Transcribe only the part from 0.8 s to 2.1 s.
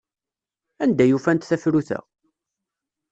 Anda ay ufant tafrut-a?